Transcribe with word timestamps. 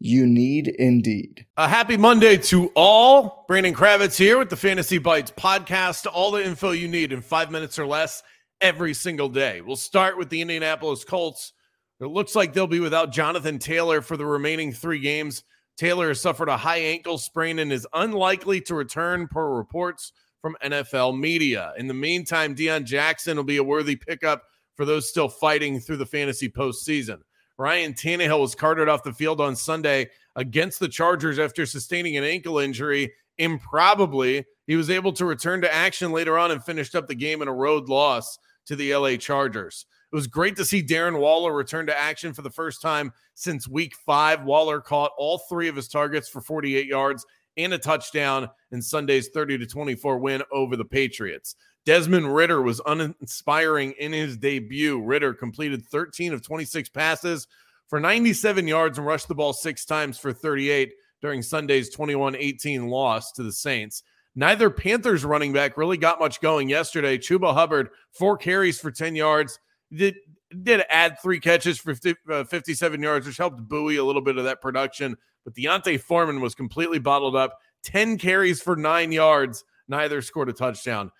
You 0.00 0.26
need 0.26 0.68
Indeed. 0.68 1.46
A 1.56 1.68
happy 1.68 1.96
Monday 1.96 2.36
to 2.36 2.70
all. 2.74 3.44
Brandon 3.48 3.74
Kravitz 3.74 4.16
here 4.16 4.38
with 4.38 4.50
the 4.50 4.56
Fantasy 4.56 4.98
Bites 4.98 5.30
podcast. 5.30 6.06
All 6.12 6.30
the 6.30 6.44
info 6.44 6.72
you 6.72 6.88
need 6.88 7.12
in 7.12 7.22
five 7.22 7.50
minutes 7.50 7.78
or 7.78 7.86
less 7.86 8.22
every 8.60 8.92
single 8.92 9.28
day. 9.28 9.60
We'll 9.60 9.76
start 9.76 10.18
with 10.18 10.28
the 10.28 10.40
Indianapolis 10.40 11.04
Colts. 11.04 11.52
It 12.00 12.06
looks 12.06 12.34
like 12.34 12.52
they'll 12.52 12.66
be 12.66 12.80
without 12.80 13.12
Jonathan 13.12 13.58
Taylor 13.58 14.02
for 14.02 14.16
the 14.16 14.26
remaining 14.26 14.72
three 14.72 14.98
games. 14.98 15.44
Taylor 15.76 16.08
has 16.08 16.20
suffered 16.20 16.48
a 16.48 16.56
high 16.56 16.78
ankle 16.78 17.18
sprain 17.18 17.58
and 17.58 17.72
is 17.72 17.86
unlikely 17.94 18.60
to 18.62 18.74
return 18.74 19.28
per 19.28 19.54
reports 19.54 20.12
from 20.40 20.56
NFL 20.62 21.18
media. 21.18 21.72
In 21.78 21.88
the 21.88 21.94
meantime, 21.94 22.54
Deon 22.54 22.84
Jackson 22.84 23.36
will 23.36 23.44
be 23.44 23.56
a 23.56 23.64
worthy 23.64 23.96
pickup 23.96 24.42
for 24.76 24.84
those 24.84 25.08
still 25.08 25.28
fighting 25.28 25.80
through 25.80 25.96
the 25.96 26.06
fantasy 26.06 26.48
postseason. 26.48 27.20
Ryan 27.56 27.94
Tannehill 27.94 28.40
was 28.40 28.54
carted 28.54 28.88
off 28.88 29.04
the 29.04 29.12
field 29.12 29.40
on 29.40 29.54
Sunday 29.54 30.10
against 30.36 30.80
the 30.80 30.88
Chargers 30.88 31.38
after 31.38 31.66
sustaining 31.66 32.16
an 32.16 32.24
ankle 32.24 32.58
injury. 32.58 33.12
Improbably, 33.38 34.44
he 34.66 34.76
was 34.76 34.90
able 34.90 35.12
to 35.12 35.24
return 35.24 35.60
to 35.60 35.72
action 35.72 36.12
later 36.12 36.38
on 36.38 36.50
and 36.50 36.64
finished 36.64 36.94
up 36.94 37.06
the 37.06 37.14
game 37.14 37.42
in 37.42 37.48
a 37.48 37.52
road 37.52 37.88
loss 37.88 38.38
to 38.66 38.76
the 38.76 38.94
LA 38.94 39.16
Chargers. 39.16 39.86
It 40.12 40.16
was 40.16 40.26
great 40.26 40.56
to 40.56 40.64
see 40.64 40.82
Darren 40.82 41.18
Waller 41.18 41.52
return 41.52 41.86
to 41.86 41.98
action 41.98 42.32
for 42.32 42.42
the 42.42 42.50
first 42.50 42.80
time 42.80 43.12
since 43.34 43.68
week 43.68 43.94
five. 44.06 44.44
Waller 44.44 44.80
caught 44.80 45.10
all 45.18 45.38
three 45.48 45.68
of 45.68 45.76
his 45.76 45.88
targets 45.88 46.28
for 46.28 46.40
48 46.40 46.86
yards 46.86 47.26
and 47.56 47.72
a 47.72 47.78
touchdown 47.78 48.48
in 48.72 48.82
Sunday's 48.82 49.28
30 49.28 49.58
to 49.58 49.66
24 49.66 50.18
win 50.18 50.42
over 50.52 50.76
the 50.76 50.84
Patriots. 50.84 51.56
Desmond 51.84 52.34
Ridder 52.34 52.62
was 52.62 52.80
uninspiring 52.86 53.92
in 53.98 54.12
his 54.12 54.36
debut. 54.36 55.00
Ridder 55.02 55.34
completed 55.34 55.84
13 55.86 56.32
of 56.32 56.42
26 56.42 56.88
passes 56.88 57.46
for 57.88 58.00
97 58.00 58.66
yards 58.66 58.98
and 58.98 59.06
rushed 59.06 59.28
the 59.28 59.34
ball 59.34 59.52
six 59.52 59.84
times 59.84 60.18
for 60.18 60.32
38 60.32 60.94
during 61.20 61.42
Sunday's 61.42 61.90
21 61.90 62.36
18 62.36 62.88
loss 62.88 63.32
to 63.32 63.42
the 63.42 63.52
Saints. 63.52 64.02
Neither 64.34 64.68
Panthers 64.70 65.24
running 65.24 65.52
back 65.52 65.76
really 65.76 65.96
got 65.96 66.18
much 66.18 66.40
going 66.40 66.68
yesterday. 66.68 67.18
Chuba 67.18 67.54
Hubbard, 67.54 67.90
four 68.12 68.36
carries 68.36 68.80
for 68.80 68.90
10 68.90 69.14
yards, 69.14 69.58
did 69.92 70.16
did 70.62 70.84
add 70.88 71.20
three 71.20 71.40
catches 71.40 71.78
for 71.78 71.94
50, 71.94 72.20
uh, 72.30 72.44
57 72.44 73.02
yards, 73.02 73.26
which 73.26 73.36
helped 73.36 73.68
buoy 73.68 73.96
a 73.96 74.04
little 74.04 74.22
bit 74.22 74.38
of 74.38 74.44
that 74.44 74.60
production. 74.60 75.16
But 75.44 75.54
D'Onta 75.54 76.00
Foreman 76.00 76.40
was 76.40 76.54
completely 76.54 76.98
bottled 76.98 77.36
up. 77.36 77.58
10 77.84 78.18
carries 78.18 78.60
for 78.60 78.76
nine 78.76 79.12
yards. 79.12 79.64
Neither 79.88 80.22
scored 80.22 80.48
a 80.48 80.52
touchdown. 80.52 81.10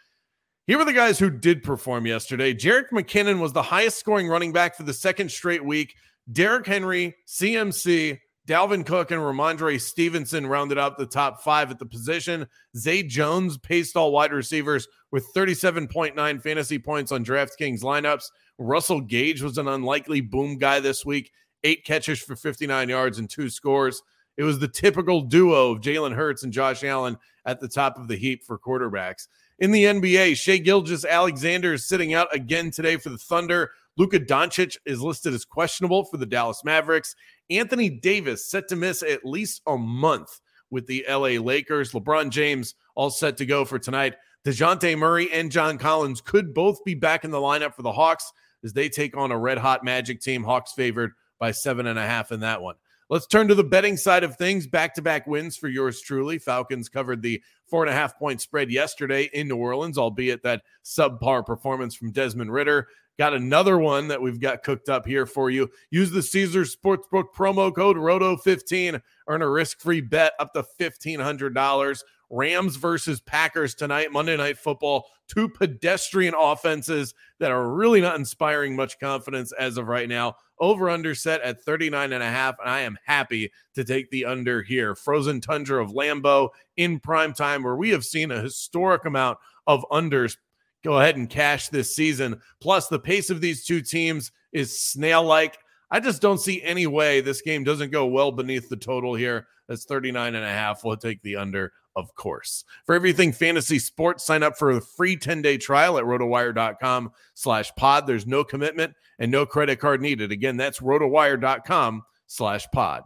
Here 0.67 0.79
were 0.79 0.87
the 0.87 0.95
guys 0.95 1.19
who 1.19 1.29
did 1.29 1.63
perform 1.63 2.07
yesterday. 2.07 2.55
Jerick 2.55 2.89
McKinnon 2.91 3.39
was 3.39 3.53
the 3.53 3.63
highest 3.63 3.99
scoring 3.99 4.29
running 4.29 4.53
back 4.53 4.75
for 4.77 4.83
the 4.83 4.95
second 4.95 5.31
straight 5.31 5.63
week. 5.63 5.95
Derrick 6.33 6.67
Henry, 6.67 7.17
CMC, 7.29 8.19
Dalvin 8.47 8.87
Cook, 8.87 9.11
and 9.11 9.21
Rhamondre 9.21 9.79
Stevenson 9.79 10.47
rounded 10.47 10.79
out 10.79 10.97
the 10.97 11.05
top 11.05 11.43
five 11.43 11.71
at 11.71 11.79
the 11.79 11.85
position. 11.85 12.47
Zay 12.77 13.03
Jones 13.03 13.59
paced 13.59 13.97
all 13.97 14.13
wide 14.13 14.33
receivers 14.33 14.89
with 15.13 15.27
37.9 15.35 16.43
fantasy 16.43 16.79
points 16.79 17.13
on 17.13 17.25
DraftKings 17.25 17.83
lineups. 17.83 18.31
Russell 18.59 19.01
Gage 19.01 19.43
was 19.43 19.59
an 19.59 19.69
unlikely 19.69 20.23
boom 20.23 20.57
guy 20.57 20.81
this 20.81 21.05
week, 21.05 21.31
eight 21.63 21.85
catches 21.85 22.21
for 22.21 22.37
59 22.37 22.89
yards 22.89 23.19
and 23.19 23.29
two 23.29 23.51
scores. 23.51 24.03
It 24.37 24.45
was 24.45 24.59
the 24.59 24.69
typical 24.69 25.21
duo 25.21 25.73
of 25.73 25.81
Jalen 25.81 26.15
Hurts 26.15 26.43
and 26.43 26.53
Josh 26.53 26.83
Allen 26.83 27.17
at 27.47 27.61
the 27.61 27.69
top 27.69 27.99
of 27.99 28.09
the 28.09 28.17
heap 28.17 28.43
for 28.43 28.59
quarterbacks. 28.59 29.29
In 29.59 29.71
the 29.71 29.85
NBA, 29.85 30.37
Shai 30.37 30.59
Gilgeous-Alexander 30.59 31.75
is 31.75 31.87
sitting 31.87 32.15
out 32.15 32.35
again 32.35 32.71
today 32.71 32.97
for 32.97 33.11
the 33.11 33.19
Thunder. 33.19 33.71
Luka 33.97 34.19
Doncic 34.19 34.77
is 34.85 35.01
listed 35.01 35.33
as 35.33 35.45
questionable 35.45 36.05
for 36.05 36.17
the 36.17 36.27
Dallas 36.27 36.65
Mavericks. 36.65 37.15
Anthony 37.49 37.89
Davis 37.89 38.51
set 38.51 38.67
to 38.69 38.77
miss 38.77 39.03
at 39.03 39.25
least 39.25 39.63
a 39.67 39.79
month 39.79 40.41
with 40.71 40.87
the 40.87 41.05
LA 41.09 41.41
Lakers. 41.41 41.93
LeBron 41.93 42.31
James 42.31 42.75
all 42.97 43.11
set 43.11 43.37
to 43.37 43.47
go 43.47 43.65
for 43.65 43.79
tonight. 43.79 44.15
DeJounte 44.45 44.99
Murray 44.99 45.31
and 45.33 45.53
John 45.53 45.79
Collins 45.79 46.21
could 46.21 46.53
both 46.53 46.85
be 46.85 46.95
back 46.95 47.25
in 47.25 47.31
the 47.31 47.39
lineup 47.39 47.75
for 47.75 47.83
the 47.83 47.93
Hawks 47.93 48.33
as 48.65 48.73
they 48.73 48.89
take 48.89 49.17
on 49.17 49.31
a 49.31 49.39
red 49.39 49.59
hot 49.59 49.85
Magic 49.85 50.21
team. 50.21 50.43
Hawks 50.43 50.73
favored 50.73 51.13
by 51.39 51.53
seven 51.53 51.87
and 51.87 51.99
a 51.99 52.07
half 52.07 52.33
in 52.33 52.41
that 52.41 52.61
one. 52.61 52.75
Let's 53.11 53.27
turn 53.27 53.49
to 53.49 53.55
the 53.55 53.65
betting 53.65 53.97
side 53.97 54.25
of 54.25 54.37
things. 54.37 54.67
Back 54.67 54.95
to 54.95 55.03
back 55.03 55.27
wins 55.27 55.57
for 55.57 55.69
yours 55.69 56.01
truly. 56.01 56.39
Falcons 56.39 56.89
covered 56.89 57.23
the 57.23 57.43
four 57.67 57.83
and 57.83 57.91
a 57.91 57.95
half 57.95 58.19
point 58.19 58.41
spread 58.41 58.71
yesterday 58.71 59.29
in 59.33 59.49
New 59.49 59.57
Orleans, 59.57 59.99
albeit 59.99 60.43
that 60.43 60.63
subpar 60.85 61.45
performance 61.45 61.95
from 61.95 62.13
Desmond 62.13 62.53
Ridder. 62.53 62.89
Got 63.19 63.35
another 63.35 63.79
one 63.79 64.09
that 64.09 64.21
we've 64.21 64.41
got 64.41 64.65
cooked 64.65 64.89
up 64.89 65.07
here 65.07 65.27
for 65.27 65.49
you. 65.49 65.71
Use 65.91 66.11
the 66.11 66.23
Caesars 66.23 66.75
Sportsbook 66.75 67.27
promo 67.37 67.73
code 67.73 67.97
ROTO15. 67.97 69.01
Earn 69.29 69.43
a 69.43 69.49
risk 69.49 69.81
free 69.81 70.01
bet 70.01 70.33
up 70.41 70.53
to 70.55 70.65
$1,500. 70.81 72.03
Rams 72.31 72.75
versus 72.75 73.21
Packers 73.21 73.77
tonight, 73.77 74.11
Monday 74.11 74.37
Night 74.37 74.59
Football. 74.59 75.07
Two 75.29 75.49
pedestrian 75.49 76.35
offenses 76.37 77.15
that 77.39 77.53
are 77.53 77.71
really 77.71 78.01
not 78.01 78.17
inspiring 78.17 78.75
much 78.75 78.99
confidence 78.99 79.53
as 79.53 79.77
of 79.77 79.87
right 79.87 80.09
now. 80.09 80.35
Over 80.61 80.89
under 80.89 81.15
set 81.15 81.41
at 81.43 81.63
39 81.63 82.13
and 82.13 82.23
a 82.23 82.27
half. 82.27 82.57
And 82.61 82.71
I 82.71 82.81
am 82.81 82.99
happy 83.05 83.51
to 83.75 83.85
take 83.85 84.11
the 84.11 84.25
under 84.25 84.63
here. 84.63 84.95
Frozen 84.95 85.41
tundra 85.41 85.83
of 85.83 85.93
Lambeau 85.93 86.51
in 86.77 87.01
prime 87.01 87.33
time, 87.33 87.63
where 87.63 87.77
we 87.77 87.91
have 87.91 88.05
seen 88.05 88.31
a 88.31 88.41
historic 88.41 89.05
amount 89.05 89.39
of 89.67 89.85
unders 89.91 90.37
go 90.85 91.01
ahead 91.01 91.17
and 91.17 91.31
cash 91.31 91.69
this 91.69 91.95
season. 91.95 92.41
Plus, 92.61 92.89
the 92.89 92.99
pace 92.99 93.31
of 93.31 93.41
these 93.41 93.65
two 93.65 93.81
teams 93.81 94.31
is 94.53 94.79
snail 94.79 95.25
like. 95.25 95.59
I 95.91 96.01
just 96.01 96.23
don't 96.23 96.41
see 96.41 96.63
any 96.63 96.87
way 96.87 97.21
this 97.21 97.43
game 97.43 97.65
doesn't 97.65 97.91
go 97.91 98.07
well 98.07 98.33
beneath 98.33 98.69
the 98.69 98.77
total 98.77 99.15
here. 99.15 99.47
That's 99.69 99.85
39 99.85 100.35
and 100.35 100.45
a 100.45 100.49
half. 100.49 100.85
We'll 100.85 100.97
take 100.97 101.23
the 101.23 101.37
under 101.37 101.73
of 101.97 102.15
course. 102.15 102.65
For 102.87 102.95
everything 102.95 103.33
fantasy 103.33 103.79
sports, 103.79 104.25
sign 104.25 104.43
up 104.43 104.57
for 104.59 104.71
a 104.71 104.81
free 104.81 105.17
10-day 105.17 105.59
trial 105.59 105.99
at 105.99 106.05
rotowire.com 106.05 107.13
slash 107.35 107.73
pod. 107.77 108.07
There's 108.07 108.27
no 108.27 108.45
commitment 108.45 108.95
and 109.19 109.31
no 109.31 109.47
credit 109.47 109.79
card 109.79 110.01
needed. 110.01 110.33
Again, 110.33 110.57
that's 110.57 110.81
rotowire.com 110.81 112.03
slash 112.27 112.67
pod. 112.73 113.05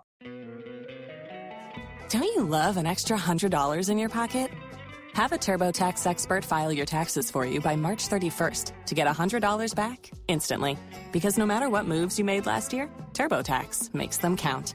Don't 2.08 2.22
you 2.22 2.44
love 2.44 2.78
an 2.78 2.86
extra 2.86 3.18
$100 3.18 3.90
in 3.90 3.98
your 3.98 4.08
pocket? 4.08 4.50
Have 5.12 5.32
a 5.32 5.38
TurboTax 5.38 6.06
expert 6.06 6.44
file 6.44 6.72
your 6.72 6.86
taxes 6.86 7.30
for 7.30 7.44
you 7.44 7.60
by 7.60 7.76
March 7.76 8.08
31st 8.08 8.72
to 8.86 8.94
get 8.94 9.06
$100 9.06 9.74
back 9.74 10.10
instantly. 10.28 10.78
Because 11.12 11.36
no 11.36 11.44
matter 11.44 11.68
what 11.68 11.86
moves 11.86 12.18
you 12.18 12.24
made 12.24 12.46
last 12.46 12.72
year, 12.72 12.88
TurboTax 13.12 13.92
makes 13.92 14.16
them 14.16 14.36
count. 14.36 14.74